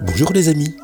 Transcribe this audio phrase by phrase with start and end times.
[0.00, 0.74] Bonjour les amis.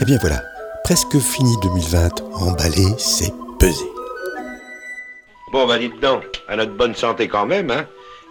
[0.00, 0.42] Eh bien voilà,
[0.82, 2.20] presque fini 2020.
[2.34, 3.84] Emballé, c'est pesé.
[5.52, 7.86] Bon, bah dites donc, à notre bonne santé quand même, hein.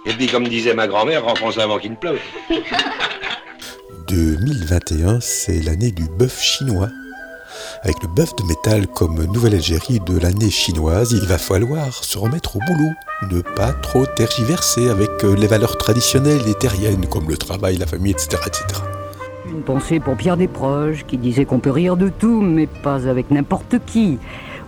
[0.06, 2.20] Et puis, comme disait ma grand-mère, renfonce avant qu'il ne pleuve.
[4.08, 6.90] 2021, c'est l'année du bœuf chinois.
[7.84, 12.56] Avec le bœuf de métal comme Nouvelle-Algérie de l'année chinoise, il va falloir se remettre
[12.56, 12.92] au boulot,
[13.32, 18.12] ne pas trop tergiverser avec les valeurs traditionnelles et terriennes comme le travail, la famille,
[18.12, 18.42] etc.
[18.46, 18.82] etc.
[19.50, 23.32] Une pensée pour Pierre Desproges qui disait qu'on peut rire de tout, mais pas avec
[23.32, 24.18] n'importe qui.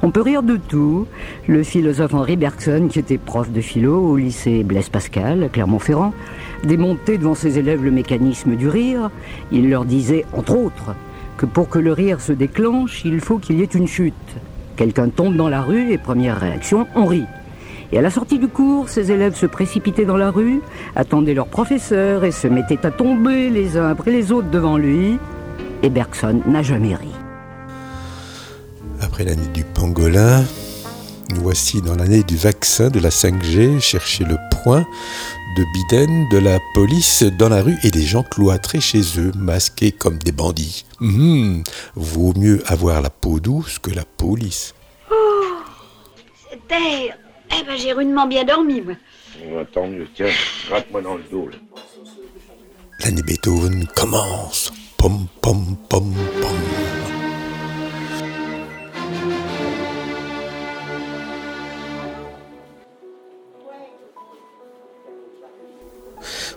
[0.01, 1.05] On peut rire de tout.
[1.47, 6.13] Le philosophe Henri Bergson, qui était prof de philo au lycée Blaise Pascal à Clermont-Ferrand,
[6.63, 9.11] démontait devant ses élèves le mécanisme du rire.
[9.51, 10.95] Il leur disait, entre autres,
[11.37, 14.13] que pour que le rire se déclenche, il faut qu'il y ait une chute.
[14.77, 17.25] Quelqu'un tombe dans la rue et première réaction, on rit.
[17.91, 20.61] Et à la sortie du cours, ses élèves se précipitaient dans la rue,
[20.95, 25.17] attendaient leur professeur et se mettaient à tomber les uns après les autres devant lui.
[25.81, 27.09] Et Bergson n'a jamais ri.
[29.01, 30.43] Après l'année du pangolin,
[31.33, 34.85] nous voici dans l'année du vaccin, de la 5G, chercher le point,
[35.57, 39.91] de Biden, de la police dans la rue et des gens cloîtrés chez eux, masqués
[39.91, 40.85] comme des bandits.
[41.01, 41.63] Hum,
[41.95, 44.75] vaut mieux avoir la peau douce que la police.
[45.11, 45.15] Oh,
[46.51, 47.13] c'était...
[47.59, 48.93] Eh ben, j'ai rudement bien dormi, moi.
[49.51, 50.29] Oh, tant mieux, tiens,
[50.69, 51.57] gratte-moi dans le dos, là.
[53.03, 54.71] L'année Beethoven commence.
[54.97, 56.63] Pom, pom, pom, pom.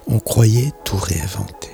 [0.07, 1.71] On croyait tout réinventer.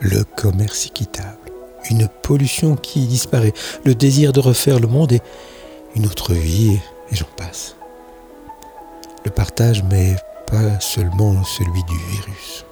[0.00, 1.50] Le commerce équitable,
[1.90, 5.20] une pollution qui disparaît, le désir de refaire le monde et
[5.94, 6.78] une autre vie,
[7.10, 7.76] et j'en passe.
[9.26, 10.14] Le partage, mais
[10.46, 12.64] pas seulement celui du virus.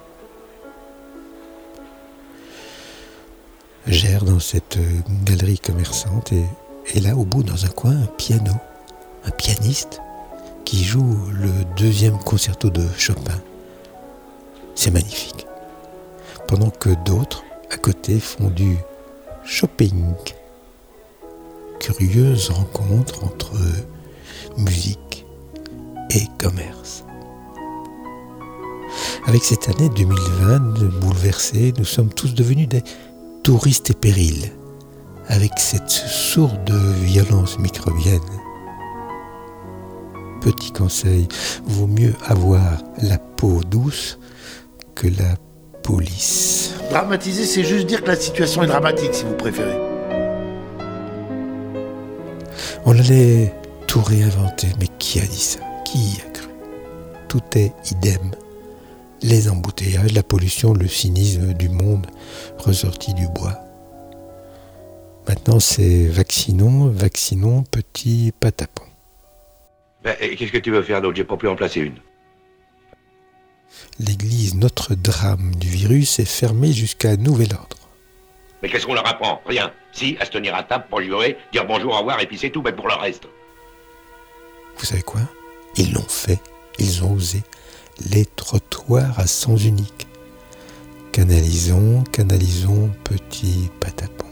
[3.87, 4.79] Gère dans cette
[5.25, 6.45] galerie commerçante et,
[6.93, 8.53] et là au bout dans un coin un piano,
[9.25, 9.99] un pianiste
[10.63, 13.41] qui joue le deuxième concerto de Chopin.
[14.75, 15.45] C'est magnifique.
[16.47, 18.77] Pendant que d'autres, à côté, font du
[19.43, 20.05] shopping.
[21.81, 23.51] Curieuse rencontre entre
[24.57, 25.24] musique
[26.15, 27.03] et commerce.
[29.27, 32.83] Avec cette année 2020 bouleversée, nous sommes tous devenus des
[33.43, 34.51] touristes et périls,
[35.27, 36.71] avec cette sourde
[37.01, 38.19] violence microbienne.
[40.41, 41.27] Petit conseil,
[41.65, 44.19] vaut mieux avoir la peau douce
[44.93, 45.35] que la
[45.83, 46.75] police.
[46.91, 49.77] Dramatiser, c'est juste dire que la situation est dramatique, si vous préférez.
[52.85, 53.53] On allait
[53.87, 55.64] tout réinventer, mais qui a dit ça?
[57.27, 58.31] Tout est idem.
[59.21, 62.07] Les embouteillages, la pollution, le cynisme du monde
[62.57, 63.59] ressorti du bois.
[65.27, 68.85] Maintenant, c'est vaccinons, vaccinons, petit patapon.
[70.03, 71.17] Ben, et qu'est-ce que tu veux faire d'autre?
[71.17, 71.97] J'ai pas pu en placer une.
[73.99, 77.89] L'église Notre-Drame du virus est fermée jusqu'à nouvel ordre.
[78.61, 79.41] Mais qu'est-ce qu'on leur apprend?
[79.45, 79.73] Rien.
[79.91, 82.49] Si, à se tenir à table pour jurer, dire bonjour, au revoir, et puis c'est
[82.49, 83.27] tout, mais pour le reste.
[84.77, 85.21] Vous savez quoi?
[85.77, 86.41] Ils l'ont fait,
[86.79, 87.43] ils ont osé.
[88.09, 90.07] Les trottoirs à sens unique.
[91.11, 94.25] Canalisons, canalisons, petit patapon.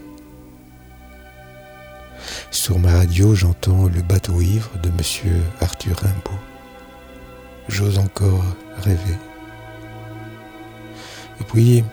[2.50, 6.38] Sur ma radio, j'entends le bateau ivre de monsieur Arthur Rimbaud.
[7.68, 8.44] J'ose encore
[8.78, 9.18] rêver.
[11.40, 11.84] Et puis,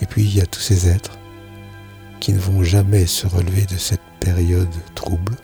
[0.00, 1.18] et puis il y a tous ces êtres
[2.20, 5.34] qui ne vont jamais se relever de cette période trouble,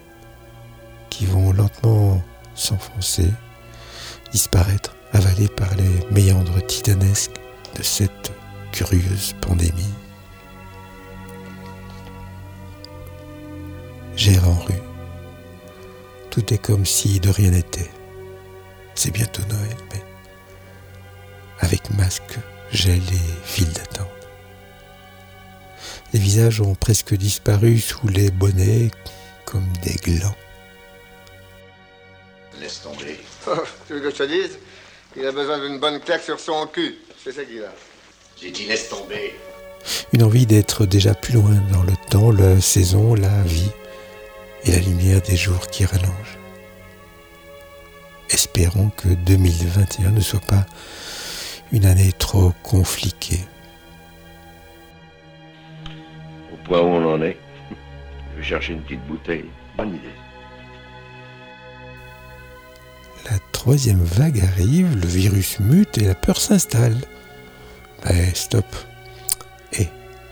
[1.11, 2.23] qui vont lentement
[2.55, 3.31] s'enfoncer,
[4.33, 7.41] disparaître, avalés par les méandres titanesques
[7.77, 8.33] de cette
[8.73, 9.95] curieuse pandémie.
[14.17, 14.83] Gère en rue.
[16.31, 17.91] Tout est comme si de rien n'était.
[18.95, 20.03] C'est bientôt Noël, mais
[21.61, 22.39] avec masque,
[22.71, 24.09] gel et file d'attente.
[26.13, 28.91] Les visages ont presque disparu sous les bonnets
[29.47, 30.37] comme des glands.
[32.63, 33.19] Laisse tomber.
[33.49, 34.59] Oh, tu veux que je te dise?
[35.17, 36.97] Il a besoin d'une bonne claque sur son cul.
[37.23, 37.73] C'est ça qu'il a.
[38.41, 39.35] J'ai dit laisse tomber.
[40.13, 43.73] Une envie d'être déjà plus loin dans le temps, la saison, la vie
[44.65, 46.39] et la lumière des jours qui rallongent.
[48.31, 50.65] Espérons que 2021 ne soit pas
[51.73, 53.41] une année trop compliquée.
[56.53, 57.37] Au point où on en est,
[58.35, 59.51] je vais chercher une petite bouteille.
[59.77, 60.32] Bonne idée.
[63.63, 66.97] Troisième vague arrive, le virus mute et la peur s'installe.
[68.05, 68.67] Ben stop.
[69.73, 69.87] Et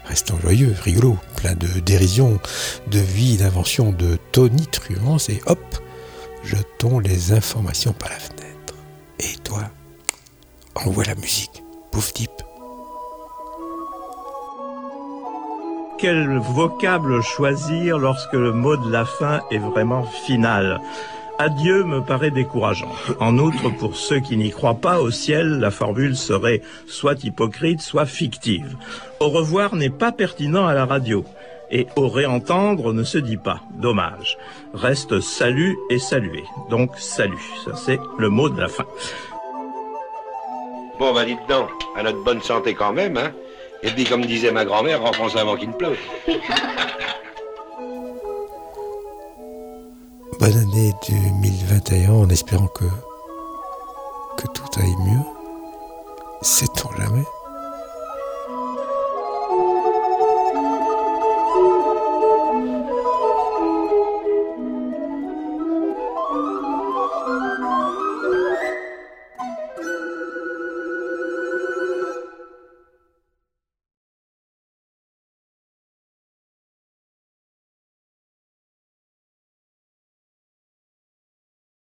[0.04, 2.40] Restons joyeux, rigolo, plein de dérision,
[2.88, 5.60] de vie, d'invention, de tonitruance, et hop,
[6.42, 8.74] jetons les informations par la fenêtre.
[9.20, 9.62] Et toi,
[10.74, 11.62] envoie la musique,
[11.92, 12.32] pouf type.
[15.98, 20.80] Quel vocable choisir lorsque le mot de la fin est vraiment final?
[21.40, 22.92] Adieu me paraît décourageant.
[23.18, 27.80] En outre, pour ceux qui n'y croient pas au ciel, la formule serait soit hypocrite,
[27.80, 28.76] soit fictive.
[29.20, 31.24] Au revoir n'est pas pertinent à la radio.
[31.70, 33.62] Et au réentendre ne se dit pas.
[33.76, 34.36] Dommage.
[34.74, 36.44] Reste salut et saluer.
[36.68, 37.40] Donc salut.
[37.64, 38.84] Ça c'est le mot de la fin.
[40.98, 43.32] Bon, bah dites donc, à notre bonne santé quand même, hein.
[43.82, 45.96] Et puis, comme disait ma grand-mère, renfonce avant qu'il ne pleuve.
[50.40, 52.86] bonne année 2021 en espérant que,
[54.38, 55.20] que tout aille mieux.
[56.40, 57.24] Sait-on jamais?